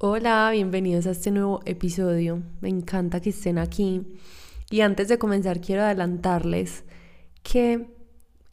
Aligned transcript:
Hola, 0.00 0.48
bienvenidos 0.52 1.08
a 1.08 1.10
este 1.10 1.32
nuevo 1.32 1.58
episodio. 1.64 2.40
Me 2.60 2.68
encanta 2.68 3.18
que 3.20 3.30
estén 3.30 3.58
aquí. 3.58 4.06
Y 4.70 4.82
antes 4.82 5.08
de 5.08 5.18
comenzar 5.18 5.60
quiero 5.60 5.82
adelantarles 5.82 6.84
que 7.42 7.88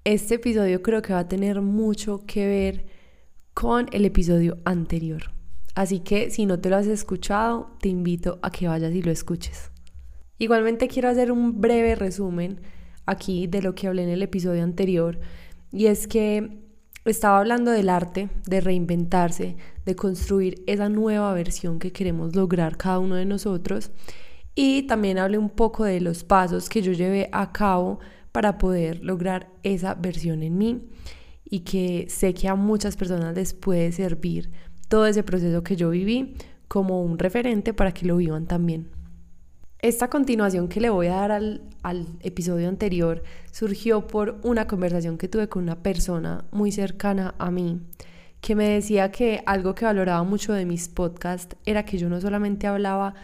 este 0.05 0.36
episodio 0.36 0.81
creo 0.81 1.04
que 1.04 1.13
va 1.13 1.20
a 1.20 1.27
tener 1.27 1.61
mucho 1.61 2.23
que 2.25 2.47
ver 2.47 2.86
con 3.54 3.86
el 3.91 4.05
episodio 4.05 4.57
anterior. 4.66 5.36
Así 5.75 6.00
que 6.00 6.31
si 6.31 6.47
no 6.47 6.59
te 6.59 6.71
lo 6.71 6.77
has 6.77 6.88
escuchado, 6.88 7.77
te 7.80 7.89
invito 7.89 8.39
a 8.41 8.50
que 8.50 8.68
vayas 8.68 8.96
y 8.96 9.04
lo 9.04 9.12
escuches. 9.12 9.70
Igualmente 10.39 10.88
quiero 10.88 11.09
hacer 11.09 11.32
un 11.32 11.62
breve 11.62 11.93
resumen 11.93 12.59
aquí 13.05 13.46
de 13.46 13.62
lo 13.62 13.75
que 13.75 13.86
hablé 13.86 14.02
en 14.02 14.09
el 14.09 14.23
episodio 14.23 14.64
anterior. 14.64 15.20
Y 15.71 15.86
es 15.86 16.07
que 16.07 16.64
estaba 17.05 17.39
hablando 17.39 17.71
del 17.71 17.89
arte, 17.89 18.29
de 18.45 18.61
reinventarse, 18.61 19.57
de 19.86 19.96
construir 19.96 20.63
esa 20.68 20.89
nueva 20.89 21.33
versión 21.33 21.79
que 21.79 21.91
queremos 21.91 22.36
lograr 22.36 22.77
cada 22.77 23.00
uno 23.00 23.15
de 23.15 23.25
nosotros. 23.25 23.91
Y 24.55 24.83
también 24.83 25.18
hablé 25.18 25.37
un 25.37 25.49
poco 25.49 25.83
de 25.83 26.01
los 26.01 26.23
pasos 26.23 26.69
que 26.69 26.82
yo 26.82 26.93
llevé 26.93 27.29
a 27.32 27.51
cabo 27.51 27.99
para 28.32 28.57
poder 28.57 29.04
lograr 29.04 29.49
esa 29.63 29.93
versión 29.96 30.43
en 30.43 30.57
mí 30.57 30.82
y 31.43 31.60
que 31.60 32.08
sé 32.09 32.33
que 32.33 32.47
a 32.47 32.55
muchas 32.55 32.97
personas 32.97 33.35
les 33.35 33.53
puede 33.53 33.91
servir 33.91 34.52
todo 34.88 35.05
ese 35.05 35.23
proceso 35.23 35.63
que 35.63 35.75
yo 35.75 35.89
viví 35.89 36.35
como 36.67 37.03
un 37.03 37.19
referente 37.19 37.73
para 37.73 37.94
que 37.94 38.05
lo 38.05 38.17
vivan 38.17 38.47
también. 38.47 38.94
Esta 39.80 40.09
continuación 40.09 40.67
que 40.67 40.81
le 40.81 40.89
voy 40.89 41.08
a 41.08 41.16
dar 41.16 41.31
al, 41.31 41.61
al, 41.83 42.08
episodio 42.22 42.70
anterior 42.70 43.23
surgió 43.52 44.08
por 44.08 44.39
una 44.44 44.67
conversación 44.67 45.17
que 45.17 45.28
tuve 45.28 45.47
con 45.47 45.64
una 45.64 45.83
persona 45.83 46.45
muy 46.52 46.72
cercana 46.72 47.36
a 47.38 47.52
mí 47.52 47.81
que 48.45 48.53
me 48.53 48.69
decía 48.69 49.11
que 49.11 49.41
algo 49.47 49.73
que 49.73 49.86
valoraba 49.86 50.22
mucho 50.22 50.53
de 50.53 50.66
mis 50.66 50.88
podcasts 50.88 51.55
era 51.66 51.83
que 51.83 51.97
yo 51.97 52.09
no 52.09 52.22
solamente 52.22 52.67
hablaba 52.67 53.16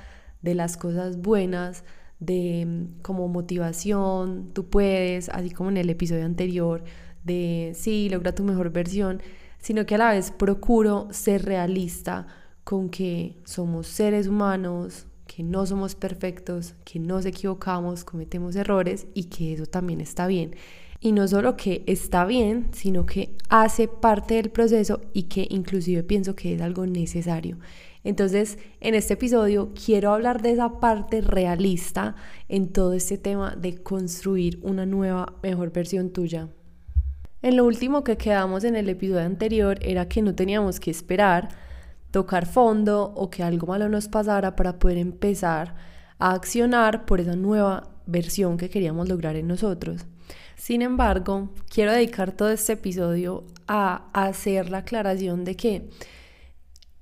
de 0.41 0.55
las 0.55 0.77
cosas 0.77 1.17
buenas, 1.21 1.83
de 2.19 2.65
mm, 2.65 3.01
como 3.03 3.27
motivación, 3.27 4.49
tú 4.53 4.67
puedes, 4.67 5.29
así 5.29 5.51
como 5.51 5.69
en 5.69 5.77
el 5.77 5.91
episodio 5.91 6.25
anterior, 6.25 6.83
de 7.23 7.73
sí, 7.75 8.09
logra 8.09 8.33
tu 8.33 8.43
mejor 8.43 8.71
versión, 8.71 9.21
sino 9.59 9.85
que 9.85 9.93
a 9.93 9.99
la 9.99 10.11
vez 10.11 10.31
procuro 10.31 11.07
ser 11.11 11.45
realista 11.45 12.25
con 12.63 12.89
que 12.89 13.37
somos 13.43 13.85
seres 13.85 14.25
humanos, 14.25 15.05
que 15.33 15.43
no 15.43 15.65
somos 15.65 15.95
perfectos, 15.95 16.75
que 16.83 16.99
nos 16.99 17.25
equivocamos, 17.25 18.03
cometemos 18.03 18.57
errores 18.57 19.07
y 19.13 19.25
que 19.25 19.53
eso 19.53 19.65
también 19.65 20.01
está 20.01 20.27
bien. 20.27 20.57
Y 20.99 21.13
no 21.13 21.25
solo 21.25 21.55
que 21.55 21.83
está 21.87 22.25
bien, 22.25 22.67
sino 22.73 23.05
que 23.05 23.37
hace 23.47 23.87
parte 23.87 24.33
del 24.33 24.49
proceso 24.49 24.99
y 25.13 25.23
que 25.23 25.47
inclusive 25.49 26.03
pienso 26.03 26.35
que 26.35 26.53
es 26.53 26.61
algo 26.61 26.85
necesario. 26.85 27.59
Entonces, 28.03 28.57
en 28.81 28.93
este 28.93 29.13
episodio 29.13 29.71
quiero 29.73 30.11
hablar 30.13 30.41
de 30.41 30.51
esa 30.51 30.81
parte 30.81 31.21
realista 31.21 32.15
en 32.49 32.67
todo 32.67 32.91
este 32.91 33.17
tema 33.17 33.55
de 33.55 33.77
construir 33.77 34.59
una 34.63 34.85
nueva, 34.85 35.35
mejor 35.41 35.71
versión 35.71 36.09
tuya. 36.09 36.49
En 37.41 37.55
lo 37.55 37.63
último 37.63 38.03
que 38.03 38.17
quedamos 38.17 38.65
en 38.65 38.75
el 38.75 38.89
episodio 38.89 39.25
anterior 39.25 39.79
era 39.81 40.09
que 40.09 40.21
no 40.21 40.35
teníamos 40.35 40.81
que 40.81 40.91
esperar 40.91 41.70
tocar 42.11 42.45
fondo 42.45 43.13
o 43.15 43.29
que 43.29 43.43
algo 43.43 43.67
malo 43.67 43.89
nos 43.89 44.07
pasara 44.07 44.55
para 44.55 44.77
poder 44.77 44.97
empezar 44.97 45.75
a 46.19 46.33
accionar 46.33 47.05
por 47.05 47.19
esa 47.19 47.35
nueva 47.35 47.89
versión 48.05 48.57
que 48.57 48.69
queríamos 48.69 49.09
lograr 49.09 49.35
en 49.35 49.47
nosotros. 49.47 50.05
Sin 50.55 50.81
embargo, 50.81 51.49
quiero 51.69 51.91
dedicar 51.91 52.33
todo 52.33 52.51
este 52.51 52.73
episodio 52.73 53.45
a 53.67 54.09
hacer 54.13 54.69
la 54.69 54.79
aclaración 54.79 55.43
de 55.43 55.55
que 55.55 55.89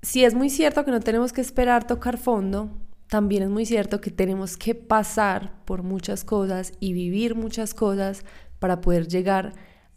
si 0.02 0.24
es 0.24 0.34
muy 0.34 0.50
cierto 0.50 0.86
que 0.86 0.92
no 0.92 1.02
tenemos 1.02 1.34
que 1.34 1.42
esperar 1.42 1.86
tocar 1.86 2.18
fondo, 2.18 2.70
también 3.10 3.44
es 3.44 3.50
muy 3.50 3.66
cierto 3.66 4.00
que 4.00 4.12
tenemos 4.12 4.56
que 4.56 4.76
pasar 4.76 5.52
por 5.66 5.84
muchas 5.84 6.24
cosas 6.24 6.72
y 6.80 6.94
vivir 6.94 7.36
muchas 7.36 7.74
cosas 7.74 8.24
para 8.60 8.80
poder 8.80 9.08
llegar 9.08 9.54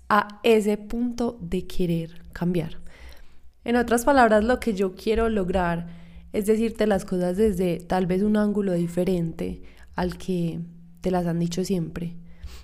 a 0.08 0.40
ese 0.42 0.76
punto 0.76 1.38
de 1.40 1.66
querer 1.66 2.22
cambiar. 2.32 2.81
En 3.64 3.76
otras 3.76 4.04
palabras, 4.04 4.44
lo 4.44 4.60
que 4.60 4.74
yo 4.74 4.94
quiero 4.94 5.28
lograr 5.28 5.86
es 6.32 6.46
decirte 6.46 6.86
las 6.86 7.04
cosas 7.04 7.36
desde 7.36 7.78
tal 7.78 8.06
vez 8.06 8.22
un 8.22 8.36
ángulo 8.36 8.72
diferente 8.72 9.62
al 9.94 10.16
que 10.16 10.60
te 11.00 11.10
las 11.10 11.26
han 11.26 11.38
dicho 11.38 11.64
siempre. 11.64 12.16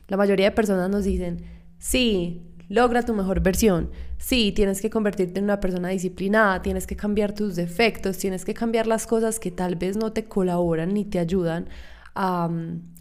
La 0.09 0.17
mayoría 0.17 0.47
de 0.47 0.57
personas 0.57 0.89
nos 0.89 1.05
dicen, 1.05 1.45
sí, 1.79 2.49
logra 2.69 3.03
tu 3.03 3.15
mejor 3.15 3.41
versión, 3.41 3.91
sí, 4.19 4.53
tienes 4.53 4.81
que 4.81 4.91
convertirte 4.91 5.39
en 5.39 5.45
una 5.45 5.61
persona 5.61 5.89
disciplinada, 5.89 6.63
tienes 6.63 6.87
que 6.87 6.97
cambiar 6.97 7.35
tus 7.35 7.57
defectos, 7.57 8.19
tienes 8.19 8.45
que 8.45 8.55
cambiar 8.55 8.87
las 8.87 9.07
cosas 9.07 9.39
que 9.39 9.51
tal 9.51 9.77
vez 9.77 9.97
no 9.97 10.13
te 10.13 10.25
colaboran 10.25 10.95
ni 10.95 11.05
te 11.05 11.19
ayudan 11.19 11.69
a, 12.15 12.49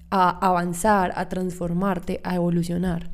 avanzar, 0.09 1.11
a 1.15 1.27
transformarte, 1.27 2.21
a 2.23 2.35
evolucionar. 2.35 3.09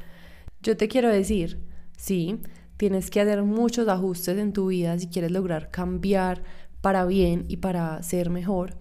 Yo 0.61 0.77
te 0.77 0.87
quiero 0.87 1.09
decir, 1.09 1.59
sí, 1.97 2.39
Tienes 2.77 3.09
que 3.09 3.21
hacer 3.21 3.43
muchos 3.43 3.87
ajustes 3.87 4.37
en 4.37 4.53
tu 4.53 4.67
vida 4.67 4.97
si 4.97 5.07
quieres 5.07 5.31
lograr 5.31 5.69
cambiar 5.71 6.43
para 6.81 7.05
bien 7.05 7.45
y 7.47 7.57
para 7.57 8.01
ser 8.03 8.29
mejor. 8.29 8.75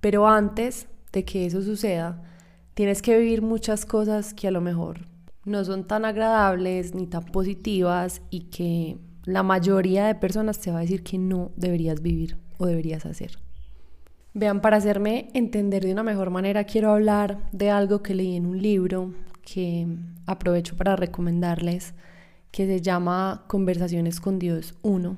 Pero 0.00 0.28
antes 0.28 0.88
de 1.12 1.24
que 1.24 1.46
eso 1.46 1.62
suceda, 1.62 2.22
tienes 2.74 3.02
que 3.02 3.18
vivir 3.18 3.42
muchas 3.42 3.84
cosas 3.84 4.34
que 4.34 4.48
a 4.48 4.52
lo 4.52 4.60
mejor 4.60 5.08
no 5.44 5.64
son 5.64 5.84
tan 5.84 6.04
agradables 6.04 6.94
ni 6.94 7.06
tan 7.06 7.24
positivas 7.24 8.22
y 8.30 8.50
que 8.50 8.98
la 9.24 9.42
mayoría 9.42 10.06
de 10.06 10.14
personas 10.14 10.60
te 10.60 10.70
va 10.70 10.78
a 10.78 10.82
decir 10.82 11.02
que 11.02 11.18
no 11.18 11.50
deberías 11.56 12.00
vivir 12.00 12.36
o 12.58 12.66
deberías 12.66 13.06
hacer. 13.06 13.38
Vean, 14.34 14.60
para 14.60 14.76
hacerme 14.76 15.30
entender 15.34 15.84
de 15.84 15.92
una 15.92 16.02
mejor 16.02 16.30
manera, 16.30 16.64
quiero 16.64 16.92
hablar 16.92 17.50
de 17.50 17.70
algo 17.70 18.02
que 18.02 18.14
leí 18.14 18.36
en 18.36 18.46
un 18.46 18.62
libro 18.62 19.14
que 19.42 19.86
aprovecho 20.26 20.76
para 20.76 20.94
recomendarles 20.94 21.94
que 22.50 22.66
se 22.66 22.80
llama 22.80 23.44
Conversaciones 23.46 24.20
con 24.20 24.38
Dios 24.38 24.74
1. 24.82 25.16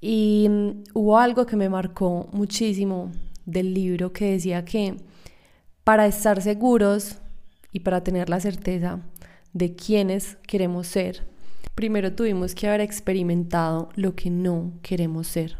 Y 0.00 0.46
mm, 0.48 0.70
hubo 0.94 1.18
algo 1.18 1.46
que 1.46 1.56
me 1.56 1.68
marcó 1.68 2.28
muchísimo 2.32 3.12
del 3.44 3.74
libro 3.74 4.12
que 4.12 4.32
decía 4.32 4.64
que 4.64 4.96
para 5.84 6.06
estar 6.06 6.42
seguros 6.42 7.16
y 7.72 7.80
para 7.80 8.04
tener 8.04 8.28
la 8.28 8.40
certeza 8.40 9.00
de 9.52 9.74
quiénes 9.74 10.36
queremos 10.46 10.86
ser, 10.86 11.26
primero 11.74 12.12
tuvimos 12.14 12.54
que 12.54 12.68
haber 12.68 12.82
experimentado 12.82 13.88
lo 13.94 14.14
que 14.14 14.30
no 14.30 14.72
queremos 14.82 15.26
ser. 15.28 15.56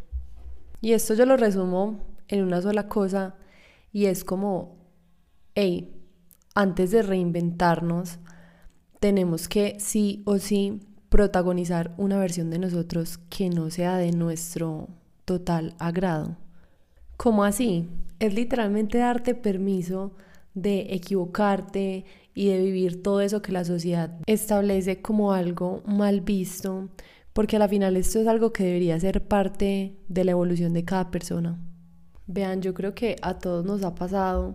Y 0.80 0.92
esto 0.92 1.14
yo 1.14 1.26
lo 1.26 1.36
resumo 1.36 2.00
en 2.28 2.42
una 2.42 2.60
sola 2.60 2.88
cosa 2.88 3.36
y 3.92 4.06
es 4.06 4.22
como, 4.22 4.76
hey, 5.54 5.94
antes 6.54 6.90
de 6.90 7.02
reinventarnos, 7.02 8.18
tenemos 9.00 9.48
que 9.48 9.76
sí 9.78 10.22
o 10.26 10.38
sí 10.38 10.80
protagonizar 11.08 11.94
una 11.96 12.18
versión 12.18 12.50
de 12.50 12.58
nosotros 12.58 13.18
que 13.30 13.48
no 13.48 13.70
sea 13.70 13.96
de 13.96 14.12
nuestro 14.12 14.88
total 15.24 15.74
agrado. 15.78 16.36
¿Cómo 17.16 17.44
así? 17.44 17.88
Es 18.18 18.34
literalmente 18.34 18.98
darte 18.98 19.34
permiso 19.34 20.12
de 20.54 20.94
equivocarte 20.94 22.04
y 22.34 22.48
de 22.48 22.58
vivir 22.58 23.02
todo 23.02 23.20
eso 23.20 23.42
que 23.42 23.52
la 23.52 23.64
sociedad 23.64 24.16
establece 24.26 25.02
como 25.02 25.32
algo 25.32 25.82
mal 25.86 26.20
visto, 26.20 26.88
porque 27.32 27.56
a 27.56 27.58
la 27.58 27.68
final 27.68 27.96
esto 27.96 28.20
es 28.20 28.26
algo 28.26 28.52
que 28.52 28.64
debería 28.64 28.98
ser 29.00 29.26
parte 29.26 29.96
de 30.08 30.24
la 30.24 30.32
evolución 30.32 30.72
de 30.72 30.84
cada 30.84 31.10
persona. 31.10 31.58
Vean, 32.26 32.60
yo 32.60 32.74
creo 32.74 32.94
que 32.94 33.16
a 33.22 33.38
todos 33.38 33.64
nos 33.64 33.82
ha 33.82 33.94
pasado 33.94 34.54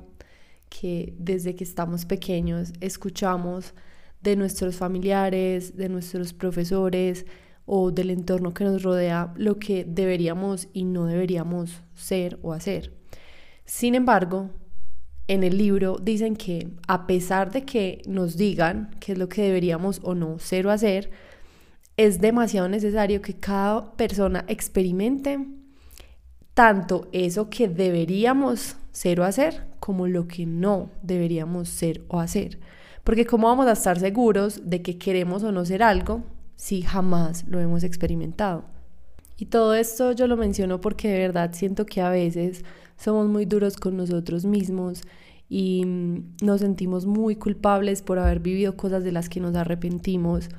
que 0.70 1.16
desde 1.18 1.56
que 1.56 1.64
estamos 1.64 2.06
pequeños 2.06 2.74
escuchamos 2.80 3.74
de 4.23 4.35
nuestros 4.35 4.75
familiares, 4.75 5.75
de 5.75 5.89
nuestros 5.89 6.34
profesores 6.34 7.25
o 7.66 7.91
del 7.91 8.09
entorno 8.09 8.53
que 8.53 8.64
nos 8.64 8.84
rodea 8.84 9.34
lo 9.35 9.59
que 9.59 9.85
deberíamos 9.85 10.67
y 10.73 10.85
no 10.85 11.05
deberíamos 11.05 11.81
ser 11.93 12.40
o 12.41 12.53
hacer. 12.53 12.93
Sin 13.66 13.96
embargo, 13.96 14.49
en 15.28 15.43
el 15.43 15.58
libro 15.58 15.97
dicen 16.02 16.35
que 16.35 16.67
a 16.87 17.08
pesar 17.08 17.52
de 17.52 17.64
que 17.64 18.02
nos 18.05 18.35
digan 18.35 18.91
qué 18.99 19.14
es 19.14 19.17
lo 19.17 19.29
que 19.29 19.43
deberíamos 19.43 20.02
o 20.03 20.16
no 20.16 20.40
ser 20.40 20.67
o 20.67 20.72
hacer, 20.72 21.11
es 21.96 22.19
demasiado 22.19 22.67
necesario 22.67 23.22
que 23.22 23.35
cada 23.35 23.93
persona 23.96 24.43
experimente 24.47 25.40
tanto 26.53 27.08
eso 27.11 27.49
que 27.49 27.67
deberíamos 27.67 28.76
ser 28.91 29.22
o 29.22 29.23
hacer 29.23 29.66
como 29.79 30.08
lo 30.08 30.28
que 30.28 30.46
no 30.46 30.91
deberíamos 31.02 31.69
ser 31.69 32.03
o 32.08 32.19
hacer. 32.19 32.59
Porque 33.03 33.26
¿cómo 33.26 33.47
vamos 33.47 33.67
a 33.67 33.73
estar 33.73 34.00
seguros 34.00 34.61
de 34.64 34.82
que 34.82 34.97
queremos 34.97 35.44
o 35.44 35.52
no 35.52 35.66
ser 35.66 35.84
algo 35.84 36.23
si 36.55 36.82
jamás 36.82 37.46
lo 37.47 37.59
hemos 37.59 37.84
experimentado? 37.84 38.66
Y 39.38 39.47
todo 39.47 39.73
esto 39.73 40.11
yo 40.11 40.28
lo 40.28 40.38
menciono 40.38 40.79
porque 40.79 41.09
de 41.09 41.20
verdad 41.20 41.52
siento 41.53 41.85
que 41.85 42.02
a 42.02 42.09
veces 42.09 42.64
somos 42.97 43.28
muy 43.28 43.46
duros 43.46 43.76
con 43.78 43.97
nosotros 43.97 44.46
mismos 44.46 45.02
y 45.50 45.84
mm, 45.85 46.38
nos 46.41 46.61
sentimos 46.61 47.05
muy 47.05 47.35
culpables 47.35 48.02
por 48.02 48.20
haber 48.20 48.40
vivido 48.40 48.78
cosas 48.78 49.03
de 49.03 49.11
las 49.11 49.28
que 49.28 49.40
nos 49.40 49.55
arrepentimos 49.55 50.50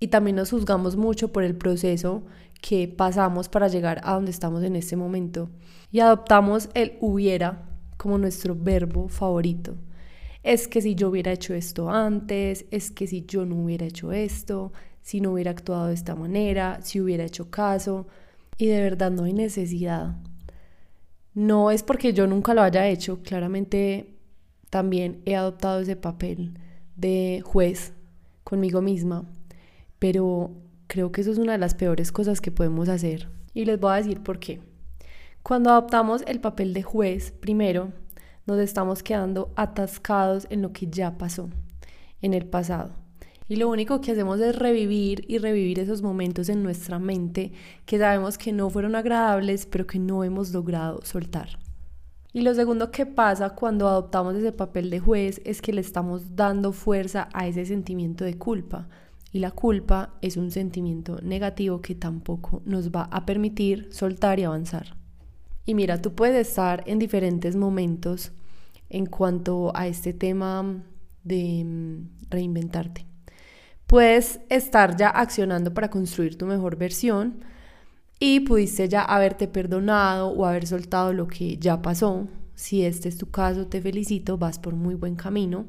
y 0.00 0.08
también 0.08 0.36
nos 0.36 0.50
juzgamos 0.50 0.96
mucho 0.96 1.32
por 1.32 1.44
el 1.44 1.54
proceso 1.54 2.22
que 2.60 2.88
pasamos 2.88 3.48
para 3.48 3.68
llegar 3.68 4.00
a 4.02 4.14
donde 4.14 4.30
estamos 4.30 4.62
en 4.62 4.76
este 4.76 4.96
momento 4.96 5.48
y 5.92 6.00
adoptamos 6.00 6.68
el 6.74 6.96
hubiera 7.00 7.68
como 7.96 8.18
nuestro 8.18 8.54
verbo 8.54 9.08
favorito. 9.08 9.76
Es 10.46 10.68
que 10.68 10.80
si 10.80 10.94
yo 10.94 11.08
hubiera 11.08 11.32
hecho 11.32 11.54
esto 11.54 11.90
antes, 11.90 12.66
es 12.70 12.92
que 12.92 13.08
si 13.08 13.26
yo 13.26 13.44
no 13.44 13.56
hubiera 13.56 13.84
hecho 13.84 14.12
esto, 14.12 14.72
si 15.02 15.20
no 15.20 15.32
hubiera 15.32 15.50
actuado 15.50 15.88
de 15.88 15.94
esta 15.94 16.14
manera, 16.14 16.78
si 16.82 17.00
hubiera 17.00 17.24
hecho 17.24 17.50
caso, 17.50 18.06
y 18.56 18.66
de 18.66 18.80
verdad 18.80 19.10
no 19.10 19.24
hay 19.24 19.32
necesidad. 19.32 20.14
No 21.34 21.72
es 21.72 21.82
porque 21.82 22.12
yo 22.12 22.28
nunca 22.28 22.54
lo 22.54 22.62
haya 22.62 22.86
hecho, 22.86 23.24
claramente 23.24 24.14
también 24.70 25.20
he 25.24 25.34
adoptado 25.34 25.80
ese 25.80 25.96
papel 25.96 26.56
de 26.94 27.42
juez 27.44 27.92
conmigo 28.44 28.82
misma, 28.82 29.28
pero 29.98 30.52
creo 30.86 31.10
que 31.10 31.22
eso 31.22 31.32
es 31.32 31.38
una 31.38 31.52
de 31.54 31.58
las 31.58 31.74
peores 31.74 32.12
cosas 32.12 32.40
que 32.40 32.52
podemos 32.52 32.88
hacer. 32.88 33.28
Y 33.52 33.64
les 33.64 33.80
voy 33.80 33.94
a 33.94 33.96
decir 33.96 34.22
por 34.22 34.38
qué. 34.38 34.60
Cuando 35.42 35.70
adoptamos 35.70 36.22
el 36.28 36.38
papel 36.38 36.72
de 36.72 36.84
juez, 36.84 37.32
primero, 37.32 37.90
nos 38.46 38.58
estamos 38.58 39.02
quedando 39.02 39.52
atascados 39.56 40.46
en 40.50 40.62
lo 40.62 40.72
que 40.72 40.86
ya 40.86 41.18
pasó, 41.18 41.48
en 42.22 42.32
el 42.32 42.46
pasado. 42.46 42.92
Y 43.48 43.56
lo 43.56 43.68
único 43.68 44.00
que 44.00 44.12
hacemos 44.12 44.40
es 44.40 44.56
revivir 44.56 45.24
y 45.28 45.38
revivir 45.38 45.78
esos 45.78 46.02
momentos 46.02 46.48
en 46.48 46.62
nuestra 46.62 46.98
mente 46.98 47.52
que 47.84 47.98
sabemos 47.98 48.38
que 48.38 48.52
no 48.52 48.70
fueron 48.70 48.96
agradables, 48.96 49.66
pero 49.66 49.86
que 49.86 49.98
no 49.98 50.24
hemos 50.24 50.52
logrado 50.52 51.00
soltar. 51.04 51.58
Y 52.32 52.42
lo 52.42 52.54
segundo 52.54 52.90
que 52.90 53.06
pasa 53.06 53.50
cuando 53.50 53.88
adoptamos 53.88 54.34
ese 54.34 54.52
papel 54.52 54.90
de 54.90 55.00
juez 55.00 55.40
es 55.44 55.62
que 55.62 55.72
le 55.72 55.80
estamos 55.80 56.36
dando 56.36 56.72
fuerza 56.72 57.28
a 57.32 57.46
ese 57.46 57.64
sentimiento 57.64 58.24
de 58.24 58.36
culpa. 58.36 58.88
Y 59.32 59.38
la 59.38 59.52
culpa 59.52 60.14
es 60.22 60.36
un 60.36 60.50
sentimiento 60.50 61.18
negativo 61.22 61.80
que 61.80 61.94
tampoco 61.94 62.62
nos 62.64 62.90
va 62.90 63.04
a 63.04 63.24
permitir 63.26 63.88
soltar 63.90 64.38
y 64.38 64.44
avanzar. 64.44 64.96
Y 65.66 65.74
mira, 65.74 66.00
tú 66.00 66.14
puedes 66.14 66.48
estar 66.48 66.84
en 66.86 66.98
diferentes 67.00 67.56
momentos 67.56 68.32
en 68.88 69.06
cuanto 69.06 69.72
a 69.76 69.88
este 69.88 70.12
tema 70.12 70.84
de 71.24 71.64
mm, 71.64 72.30
reinventarte. 72.30 73.04
Puedes 73.86 74.40
estar 74.48 74.96
ya 74.96 75.08
accionando 75.08 75.74
para 75.74 75.90
construir 75.90 76.38
tu 76.38 76.46
mejor 76.46 76.76
versión 76.76 77.44
y 78.18 78.40
pudiste 78.40 78.88
ya 78.88 79.02
haberte 79.02 79.48
perdonado 79.48 80.28
o 80.28 80.46
haber 80.46 80.66
soltado 80.66 81.12
lo 81.12 81.26
que 81.26 81.58
ya 81.58 81.82
pasó. 81.82 82.28
Si 82.54 82.84
este 82.84 83.08
es 83.08 83.18
tu 83.18 83.30
caso, 83.30 83.66
te 83.66 83.82
felicito, 83.82 84.38
vas 84.38 84.58
por 84.58 84.74
muy 84.74 84.94
buen 84.94 85.16
camino. 85.16 85.66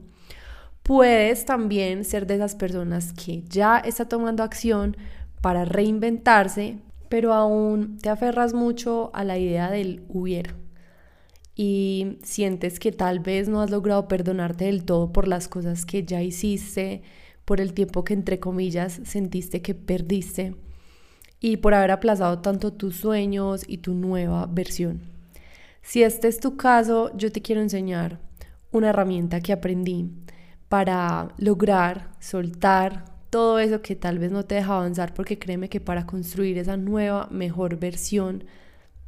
Puedes 0.84 1.46
también 1.46 2.06
ser 2.06 2.26
de 2.28 2.36
esas 2.36 2.56
personas 2.56 3.14
que 3.14 3.44
ya 3.44 3.78
está 3.78 4.08
tomando 4.08 4.44
acción 4.44 4.96
para 5.42 5.66
reinventarse, 5.66 6.80
pero 7.10 7.34
aún 7.34 7.98
te 7.98 8.10
aferras 8.10 8.54
mucho 8.54 9.12
a 9.14 9.24
la 9.24 9.38
idea 9.38 9.70
del 9.70 10.04
hubiera 10.10 10.56
y 11.58 12.20
sientes 12.22 12.80
que 12.80 12.92
tal 12.92 13.20
vez 13.20 13.50
no 13.50 13.62
has 13.62 13.72
logrado 13.72 14.08
perdonarte 14.08 14.66
del 14.66 14.86
todo 14.86 15.12
por 15.12 15.28
las 15.28 15.48
cosas 15.48 15.86
que 15.86 16.04
ya 16.04 16.22
hiciste, 16.22 17.02
por 17.46 17.60
el 17.60 17.74
tiempo 17.74 18.04
que 18.04 18.14
entre 18.14 18.40
comillas 18.40 19.02
sentiste 19.04 19.64
que 19.64 19.74
perdiste 19.74 20.56
y 21.40 21.58
por 21.58 21.74
haber 21.74 21.92
aplazado 21.92 22.40
tanto 22.40 22.74
tus 22.74 22.98
sueños 22.98 23.64
y 23.68 23.80
tu 23.80 23.96
nueva 23.96 24.46
versión. 24.46 25.02
Si 25.82 26.04
este 26.04 26.28
es 26.28 26.40
tu 26.40 26.58
caso, 26.58 27.12
yo 27.18 27.32
te 27.32 27.42
quiero 27.42 27.62
enseñar 27.62 28.20
una 28.72 28.90
herramienta 28.90 29.42
que 29.42 29.54
aprendí 29.54 30.12
para 30.70 31.30
lograr 31.38 32.12
soltar 32.20 33.17
todo 33.30 33.60
eso 33.60 33.82
que 33.82 33.96
tal 33.96 34.20
vez 34.20 34.32
no 34.32 34.46
te 34.46 34.56
deja 34.56 34.76
avanzar, 34.76 35.14
porque 35.14 35.40
créeme 35.40 35.70
que 35.70 35.80
para 35.80 36.06
construir 36.06 36.58
esa 36.58 36.78
nueva, 36.78 37.28
mejor 37.32 37.78
versión, 37.78 38.44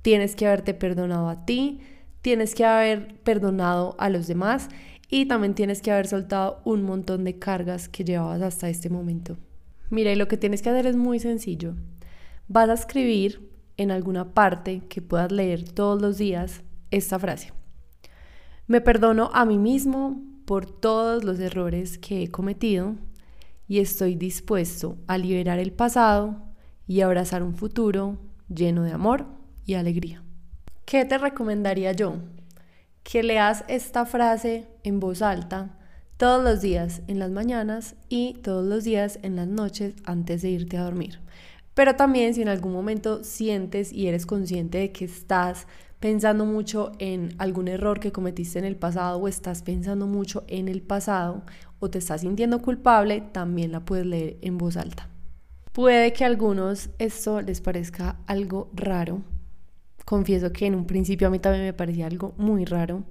tienes 0.02 0.36
que 0.36 0.48
haberte 0.48 0.74
perdonado 0.74 1.30
a 1.30 1.46
ti, 1.46 1.80
tienes 2.22 2.56
que 2.56 2.66
haber 2.66 3.16
perdonado 3.24 3.96
a 3.98 4.10
los 4.10 4.28
demás 4.28 4.70
y 5.10 5.26
también 5.26 5.56
tienes 5.56 5.82
que 5.82 5.92
haber 5.92 6.08
soltado 6.08 6.62
un 6.66 6.84
montón 6.84 7.24
de 7.24 7.40
cargas 7.40 7.90
que 7.90 8.04
llevabas 8.04 8.42
hasta 8.42 8.70
este 8.70 8.90
momento. 8.90 9.38
Mira, 9.90 10.12
y 10.12 10.16
lo 10.16 10.28
que 10.28 10.38
tienes 10.38 10.62
que 10.62 10.70
hacer 10.70 10.86
es 10.86 10.96
muy 10.96 11.20
sencillo. 11.20 11.76
Vas 12.48 12.70
a 12.70 12.74
escribir 12.74 13.50
en 13.78 13.92
alguna 13.92 14.34
parte 14.34 14.82
que 14.90 15.02
puedas 15.02 15.32
leer 15.32 15.64
todos 15.64 16.02
los 16.02 16.18
días 16.18 16.62
esta 16.92 17.18
frase. 17.18 17.54
Me 18.68 18.82
perdono 18.82 19.32
a 19.34 19.46
mí 19.46 19.58
mismo 19.58 20.22
por 20.46 20.66
todos 20.66 21.24
los 21.24 21.40
errores 21.40 21.98
que 21.98 22.24
he 22.24 22.30
cometido 22.30 22.96
y 23.70 23.80
estoy 23.80 24.16
dispuesto 24.16 24.98
a 25.08 25.18
liberar 25.18 25.60
el 25.60 25.72
pasado 25.72 26.44
y 26.86 27.00
abrazar 27.00 27.42
un 27.44 27.56
futuro 27.56 28.18
lleno 28.54 28.84
de 28.84 28.92
amor 28.92 29.28
y 29.66 29.76
alegría. 29.76 30.22
¿Qué 30.84 31.06
te 31.06 31.18
recomendaría 31.18 31.94
yo? 31.94 32.18
que 33.04 33.24
leas 33.24 33.64
esta 33.68 34.06
frase 34.06 34.68
en 34.84 35.00
voz 35.00 35.24
alta 35.24 35.76
todos 36.18 36.44
los 36.44 36.62
días 36.62 37.02
en 37.08 37.18
las 37.18 37.32
mañanas 37.32 37.96
y 38.08 38.36
todos 38.44 38.64
los 38.64 38.84
días 38.84 39.18
en 39.24 39.36
las 39.36 39.48
noches 39.48 39.96
antes 40.04 40.44
de 40.44 40.50
irte 40.50 40.78
a 40.78 40.84
dormir. 40.84 41.20
Pero 41.74 41.96
también 41.96 42.36
si 42.36 42.42
en 42.42 42.50
algún 42.50 42.74
momento 42.74 43.24
sientes 43.24 43.92
y 43.94 44.08
eres 44.08 44.28
consciente 44.28 44.78
de 44.78 44.92
que 44.92 45.06
estás 45.06 45.66
pensando 46.00 46.46
mucho 46.46 46.92
en 47.00 47.36
algún 47.38 47.68
error 47.68 48.00
que 48.00 48.12
cometiste 48.12 48.60
en 48.60 48.66
el 48.66 48.76
pasado 48.76 49.18
o 49.18 49.28
estás 49.28 49.62
pensando 49.62 50.08
mucho 50.08 50.44
en 50.48 50.68
el 50.68 50.82
pasado 50.82 51.44
o 51.80 51.90
te 51.90 52.00
estás 52.00 52.22
sintiendo 52.22 52.62
culpable, 52.62 53.22
también 53.32 53.72
la 53.72 53.82
puedes 53.82 54.06
leer 54.06 54.38
en 54.42 54.58
voz 54.58 54.78
alta. 54.78 55.10
Puede 55.72 56.14
que 56.14 56.24
a 56.24 56.28
algunos 56.28 56.90
esto 57.00 57.42
les 57.42 57.62
parezca 57.62 58.18
algo 58.28 58.70
raro, 58.74 59.22
Confieso 60.10 60.52
que 60.52 60.66
en 60.66 60.74
un 60.74 60.88
principio 60.88 61.28
a 61.28 61.30
mí 61.30 61.38
también 61.38 61.66
me 61.66 61.74
parecía 61.74 62.08
algo 62.08 62.34
muy 62.36 62.66
raro, 62.66 63.04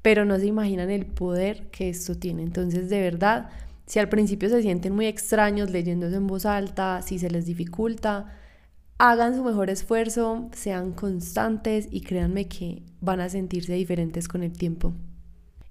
pero 0.00 0.24
no 0.24 0.38
se 0.38 0.46
imaginan 0.46 0.88
el 0.88 1.04
poder 1.04 1.66
que 1.72 1.88
esto 1.88 2.14
tiene. 2.14 2.44
Entonces, 2.44 2.88
de 2.88 3.00
verdad, 3.00 3.50
si 3.84 3.98
al 3.98 4.08
principio 4.08 4.48
se 4.48 4.62
sienten 4.62 4.94
muy 4.94 5.06
extraños 5.06 5.70
leyéndose 5.70 6.14
en 6.14 6.28
voz 6.28 6.46
alta, 6.46 7.02
si 7.02 7.18
se 7.18 7.30
les 7.30 7.46
dificulta, 7.46 8.38
hagan 9.00 9.34
su 9.34 9.42
mejor 9.42 9.70
esfuerzo, 9.70 10.50
sean 10.52 10.92
constantes 10.92 11.88
y 11.90 12.02
créanme 12.02 12.48
que 12.48 12.82
van 13.00 13.20
a 13.20 13.30
sentirse 13.30 13.72
diferentes 13.72 14.28
con 14.28 14.42
el 14.42 14.52
tiempo. 14.52 14.92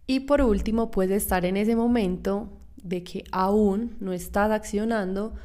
Y 0.08 0.22
por 0.22 0.42
último, 0.42 0.90
puedes 0.90 1.22
estar 1.22 1.46
en 1.46 1.56
ese 1.56 1.76
momento 1.76 2.50
de 2.82 3.04
que 3.04 3.24
aún 3.32 3.96
no 4.00 4.14
estás 4.14 4.50
accionando 4.50 5.36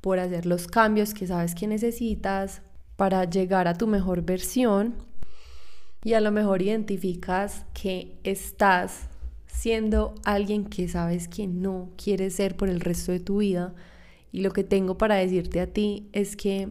por 0.00 0.20
hacer 0.20 0.46
los 0.46 0.68
cambios 0.68 1.12
que 1.12 1.26
sabes 1.26 1.56
que 1.56 1.66
necesitas, 1.66 2.62
para 2.94 3.24
llegar 3.24 3.66
a 3.66 3.74
tu 3.74 3.88
mejor 3.88 4.22
versión 4.22 4.94
y 6.04 6.12
a 6.12 6.20
lo 6.20 6.30
mejor 6.30 6.62
identificas 6.62 7.64
que 7.74 8.16
estás 8.22 9.08
siendo 9.48 10.14
alguien 10.24 10.66
que 10.66 10.86
sabes 10.86 11.26
que 11.26 11.48
no 11.48 11.90
quieres 11.96 12.36
ser 12.36 12.56
por 12.56 12.68
el 12.68 12.78
resto 12.78 13.10
de 13.10 13.18
tu 13.18 13.38
vida. 13.38 13.74
Y 14.30 14.42
lo 14.42 14.52
que 14.52 14.62
tengo 14.62 14.96
para 14.96 15.16
decirte 15.16 15.60
a 15.60 15.66
ti 15.66 16.08
es 16.12 16.36
que 16.36 16.70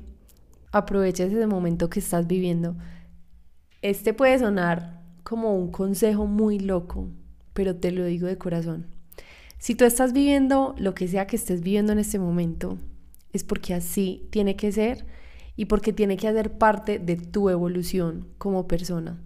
aproveches 0.74 1.32
ese 1.32 1.48
momento 1.48 1.90
que 1.90 2.00
estás 2.00 2.28
viviendo. 2.28 2.76
Este 3.82 4.14
puede 4.14 4.38
sonar 4.40 5.02
como 5.24 5.56
un 5.56 5.72
consejo 5.72 6.26
muy 6.26 6.60
loco, 6.60 7.08
pero 7.54 7.76
te 7.76 7.92
lo 7.92 8.04
digo 8.04 8.28
de 8.28 8.38
corazón. 8.38 8.88
Si 9.60 9.76
tú 9.76 9.86
estás 9.86 10.12
viviendo 10.12 10.76
lo 10.78 10.94
que 10.94 11.08
sea 11.08 11.28
que 11.28 11.38
estés 11.38 11.62
viviendo 11.62 11.94
en 11.94 12.00
este 12.00 12.20
momento, 12.20 12.78
es 13.32 13.44
porque 13.44 13.74
así 13.74 14.28
tiene 14.32 14.56
que 14.56 14.72
ser 14.72 15.06
y 15.56 15.66
porque 15.66 15.94
tiene 15.94 16.18
que 16.18 16.28
hacer 16.28 16.58
parte 16.58 17.00
de 17.00 17.16
tu 17.16 17.50
evolución 17.50 18.28
como 18.38 18.68
persona 18.68 19.22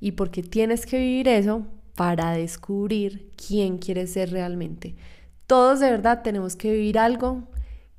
y 0.00 0.12
porque 0.12 0.42
tienes 0.42 0.86
que 0.86 0.98
vivir 0.98 1.28
eso 1.28 1.66
para 1.94 2.32
descubrir 2.32 3.30
quién 3.36 3.78
quieres 3.78 4.12
ser 4.12 4.30
realmente. 4.30 4.96
Todos 5.46 5.80
de 5.80 5.90
verdad 5.90 6.22
tenemos 6.22 6.56
que 6.56 6.72
vivir 6.72 6.98
algo 6.98 7.48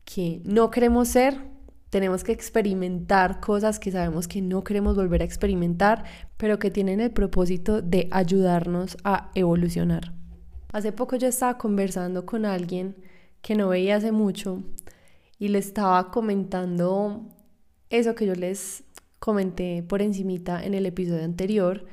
que 0.03 0.41
no 0.43 0.71
queremos 0.71 1.07
ser, 1.07 1.50
tenemos 1.91 2.23
que 2.23 2.31
experimentar 2.31 3.41
cosas 3.41 3.77
que 3.77 3.91
sabemos 3.91 4.29
que 4.29 4.41
no 4.41 4.63
queremos 4.63 4.95
volver 4.95 5.21
a 5.21 5.25
experimentar, 5.25 6.05
pero 6.37 6.57
que 6.57 6.71
tienen 6.71 7.01
el 7.01 7.11
propósito 7.11 7.81
de 7.81 8.07
ayudarnos 8.11 8.97
a 9.03 9.29
evolucionar. 9.35 10.13
Hace 10.71 10.93
poco 10.93 11.17
yo 11.17 11.27
estaba 11.27 11.57
conversando 11.57 12.25
con 12.25 12.45
alguien 12.45 12.95
que 13.41 13.55
no 13.55 13.67
veía 13.67 13.97
hace 13.97 14.13
mucho 14.13 14.63
y 15.37 15.49
le 15.49 15.59
estaba 15.59 16.11
comentando 16.11 17.27
eso 17.89 18.15
que 18.15 18.25
yo 18.25 18.35
les 18.35 18.85
comenté 19.19 19.83
por 19.83 20.01
encimita 20.01 20.63
en 20.63 20.73
el 20.73 20.85
episodio 20.85 21.25
anterior 21.25 21.85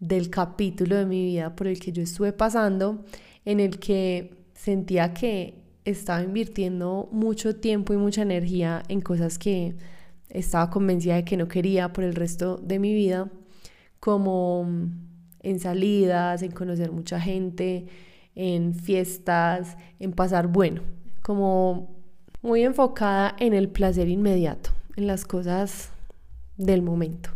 del 0.00 0.28
capítulo 0.28 0.96
de 0.96 1.06
mi 1.06 1.24
vida 1.24 1.56
por 1.56 1.66
el 1.66 1.80
que 1.80 1.92
yo 1.92 2.02
estuve 2.02 2.34
pasando, 2.34 3.06
en 3.46 3.58
el 3.58 3.78
que 3.78 4.44
sentía 4.52 5.14
que 5.14 5.60
estaba 5.90 6.22
invirtiendo 6.22 7.08
mucho 7.12 7.56
tiempo 7.56 7.92
y 7.92 7.96
mucha 7.96 8.22
energía 8.22 8.82
en 8.88 9.00
cosas 9.00 9.38
que 9.38 9.74
estaba 10.28 10.70
convencida 10.70 11.16
de 11.16 11.24
que 11.24 11.36
no 11.36 11.48
quería 11.48 11.92
por 11.92 12.04
el 12.04 12.14
resto 12.14 12.56
de 12.56 12.78
mi 12.78 12.94
vida, 12.94 13.30
como 13.98 14.66
en 15.42 15.60
salidas, 15.60 16.42
en 16.42 16.52
conocer 16.52 16.92
mucha 16.92 17.20
gente, 17.20 17.86
en 18.34 18.74
fiestas, 18.74 19.76
en 19.98 20.12
pasar 20.12 20.46
bueno, 20.46 20.82
como 21.22 22.00
muy 22.42 22.62
enfocada 22.62 23.34
en 23.38 23.52
el 23.52 23.68
placer 23.68 24.08
inmediato, 24.08 24.70
en 24.96 25.06
las 25.06 25.24
cosas 25.24 25.90
del 26.56 26.82
momento. 26.82 27.30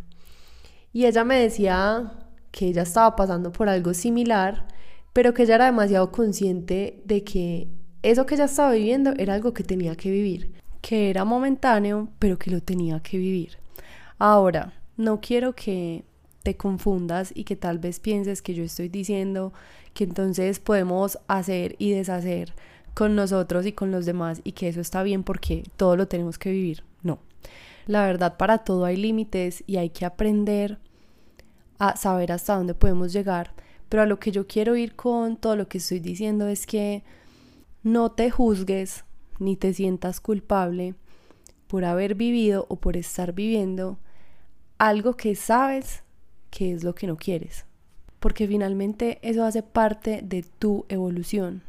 Y 0.93 1.07
ella 1.07 1.25
me 1.25 1.39
decía 1.39 2.13
que 2.51 2.69
ella 2.69 2.83
estaba 2.83 3.17
pasando 3.17 3.51
por 3.51 3.69
algo 3.69 3.95
similar, 3.95 4.69
pero 5.13 5.35
que 5.35 5.43
ella 5.43 5.57
era 5.57 5.67
demasiado 5.67 6.13
consciente 6.13 7.03
de 7.05 7.25
que 7.25 7.69
eso 8.05 8.27
que 8.27 8.35
ella 8.35 8.45
estaba 8.45 8.73
viviendo 8.73 9.15
era 9.17 9.33
algo 9.33 9.55
que 9.55 9.65
tenía 9.65 9.97
que 9.97 10.11
vivir, 10.11 10.53
que 10.83 11.09
era 11.09 11.25
momentáneo, 11.25 12.09
pero 12.19 12.39
que 12.39 12.51
lo 12.51 12.61
tenía 12.61 13.01
que 13.01 13.17
vivir. 13.17 13.57
Ahora, 14.19 14.75
no 14.99 15.23
quiero 15.23 15.55
que 15.55 16.05
te 16.43 16.55
confundas 16.57 17.33
y 17.35 17.45
que 17.45 17.57
tal 17.57 17.79
vez 17.79 18.01
pienses 18.01 18.43
que 18.43 18.53
yo 18.53 18.63
estoy 18.63 18.91
diciendo 18.91 19.55
que 19.95 20.05
entonces 20.05 20.61
podemos 20.61 21.19
hacer 21.29 21.77
y 21.79 21.93
deshacer 21.93 22.53
con 22.93 23.17
nosotros 23.17 23.65
y 23.65 23.73
con 23.73 23.91
los 23.91 24.05
demás 24.05 24.43
y 24.45 24.53
que 24.53 24.69
eso 24.69 24.83
está 24.83 25.03
bien 25.03 25.23
porque 25.23 25.65
todo 25.79 25.97
lo 25.97 26.07
tenemos 26.07 26.39
que 26.39 26.51
vivir. 26.51 26.85
No. 27.03 27.19
La 27.87 28.05
verdad, 28.05 28.37
para 28.37 28.59
todo 28.59 28.85
hay 28.85 28.99
límites 28.99 29.65
y 29.67 29.79
hay 29.79 29.89
que 29.89 30.05
aprender 30.05 30.79
a 31.79 31.97
saber 31.97 32.33
hasta 32.33 32.55
dónde 32.55 32.75
podemos 32.75 33.15
llegar. 33.15 33.55
Pero 33.89 34.03
a 34.03 34.07
lo 34.07 34.19
que 34.21 34.31
yo 34.31 34.47
quiero 34.47 34.77
ir 34.77 34.95
con 34.95 35.39
todo 35.39 35.57
lo 35.57 35.69
que 35.69 35.79
estoy 35.79 36.01
diciendo 36.01 36.49
es 36.49 36.67
que 36.67 37.03
no 37.85 38.11
te 38.11 38.31
juzgues 38.31 39.05
ni 39.39 39.57
te 39.57 39.75
sientas 39.75 40.21
culpable 40.21 40.95
por 41.67 41.85
haber 41.85 42.15
vivido 42.15 42.65
o 42.71 42.77
por 42.77 42.97
estar 42.97 43.35
viviendo 43.35 43.99
algo 44.79 45.17
que 45.17 45.35
sabes 45.35 46.03
que 46.51 46.73
es 46.73 46.83
lo 46.83 46.95
que 46.95 47.07
no 47.07 47.17
quieres. 47.17 47.67
Porque 48.21 48.49
finalmente 48.49 49.19
eso 49.21 49.45
hace 49.45 49.63
parte 49.63 50.23
de 50.23 50.45
tu 50.59 50.87
evolución. 50.89 51.63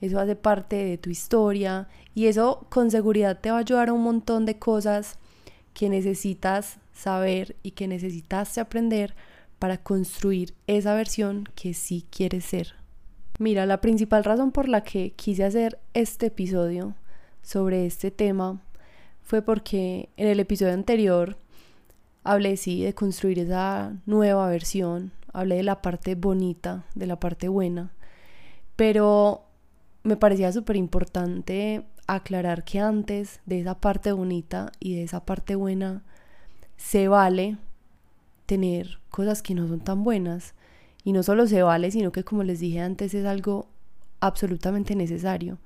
Eso 0.00 0.18
hace 0.18 0.34
parte 0.34 0.74
de 0.74 0.98
tu 0.98 1.08
historia 1.08 1.88
y 2.16 2.26
eso 2.26 2.66
con 2.68 2.90
seguridad 2.90 3.40
te 3.40 3.52
va 3.52 3.58
a 3.58 3.60
ayudar 3.60 3.90
a 3.90 3.92
un 3.92 4.02
montón 4.02 4.44
de 4.44 4.58
cosas 4.58 5.18
que 5.72 5.88
necesitas 5.88 6.78
saber 6.92 7.54
y 7.62 7.72
que 7.72 7.86
necesitaste 7.86 8.60
aprender 8.60 9.14
para 9.60 9.78
construir 9.78 10.54
esa 10.66 10.94
versión 10.94 11.48
que 11.54 11.74
sí 11.74 12.04
quieres 12.10 12.44
ser. 12.44 12.77
Mira, 13.38 13.66
la 13.66 13.80
principal 13.80 14.24
razón 14.24 14.50
por 14.50 14.68
la 14.68 14.82
que 14.82 15.12
quise 15.12 15.44
hacer 15.44 15.78
este 15.94 16.26
episodio 16.26 16.94
sobre 17.40 17.86
este 17.86 18.10
tema 18.10 18.60
fue 19.22 19.42
porque 19.42 20.08
en 20.16 20.26
el 20.26 20.40
episodio 20.40 20.74
anterior 20.74 21.36
hablé 22.24 22.56
sí 22.56 22.82
de 22.82 22.94
construir 22.94 23.38
esa 23.38 23.92
nueva 24.06 24.48
versión, 24.48 25.12
hablé 25.32 25.56
de 25.56 25.62
la 25.62 25.82
parte 25.82 26.16
bonita, 26.16 26.84
de 26.96 27.06
la 27.06 27.20
parte 27.20 27.46
buena, 27.48 27.92
pero 28.74 29.44
me 30.02 30.16
parecía 30.16 30.50
súper 30.50 30.74
importante 30.74 31.84
aclarar 32.08 32.64
que 32.64 32.80
antes 32.80 33.40
de 33.46 33.60
esa 33.60 33.78
parte 33.78 34.10
bonita 34.10 34.72
y 34.80 34.96
de 34.96 35.04
esa 35.04 35.24
parte 35.24 35.54
buena 35.54 36.02
se 36.76 37.06
vale 37.06 37.56
tener 38.46 38.98
cosas 39.10 39.42
que 39.42 39.54
no 39.54 39.68
son 39.68 39.80
tan 39.80 40.02
buenas. 40.02 40.54
Y 41.08 41.12
no 41.12 41.22
solo 41.22 41.46
se 41.46 41.62
vale, 41.62 41.90
sino 41.90 42.12
que 42.12 42.22
como 42.22 42.42
les 42.42 42.60
dije 42.60 42.80
antes 42.80 43.14
es 43.14 43.24
algo 43.24 43.66
absolutamente 44.20 44.94
necesario. 44.94 45.56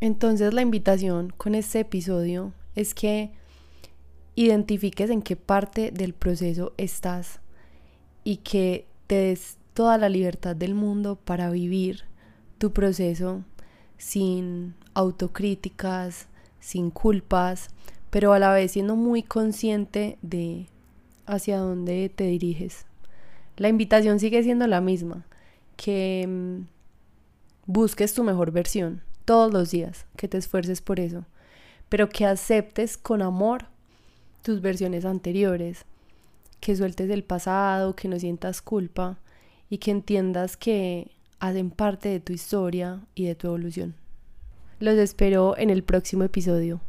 Entonces 0.00 0.54
la 0.54 0.62
invitación 0.62 1.32
con 1.36 1.56
este 1.56 1.80
episodio 1.80 2.52
es 2.76 2.94
que 2.94 3.32
identifiques 4.36 5.10
en 5.10 5.20
qué 5.22 5.34
parte 5.34 5.90
del 5.90 6.14
proceso 6.14 6.74
estás 6.76 7.40
y 8.22 8.36
que 8.36 8.86
te 9.08 9.16
des 9.16 9.56
toda 9.74 9.98
la 9.98 10.08
libertad 10.08 10.54
del 10.54 10.76
mundo 10.76 11.16
para 11.16 11.50
vivir 11.50 12.04
tu 12.58 12.72
proceso 12.72 13.42
sin 13.96 14.76
autocríticas, 14.94 16.28
sin 16.60 16.90
culpas, 16.90 17.70
pero 18.10 18.32
a 18.32 18.38
la 18.38 18.52
vez 18.52 18.70
siendo 18.70 18.94
muy 18.94 19.24
consciente 19.24 20.18
de 20.22 20.68
hacia 21.26 21.58
dónde 21.58 22.12
te 22.14 22.28
diriges. 22.28 22.86
La 23.58 23.68
invitación 23.68 24.20
sigue 24.20 24.42
siendo 24.44 24.68
la 24.68 24.80
misma, 24.80 25.26
que 25.76 26.24
mm, 26.28 26.66
busques 27.66 28.14
tu 28.14 28.22
mejor 28.22 28.52
versión 28.52 29.02
todos 29.24 29.52
los 29.52 29.72
días, 29.72 30.06
que 30.16 30.28
te 30.28 30.38
esfuerces 30.38 30.80
por 30.80 31.00
eso, 31.00 31.26
pero 31.88 32.08
que 32.08 32.24
aceptes 32.24 32.96
con 32.96 33.20
amor 33.20 33.66
tus 34.42 34.62
versiones 34.62 35.04
anteriores, 35.04 35.84
que 36.60 36.76
sueltes 36.76 37.10
el 37.10 37.24
pasado, 37.24 37.96
que 37.96 38.08
no 38.08 38.18
sientas 38.18 38.62
culpa 38.62 39.18
y 39.68 39.78
que 39.78 39.90
entiendas 39.90 40.56
que 40.56 41.10
hacen 41.40 41.70
parte 41.70 42.08
de 42.08 42.20
tu 42.20 42.32
historia 42.32 43.00
y 43.16 43.26
de 43.26 43.34
tu 43.34 43.48
evolución. 43.48 43.94
Los 44.78 44.96
espero 44.98 45.58
en 45.58 45.70
el 45.70 45.82
próximo 45.82 46.22
episodio. 46.22 46.80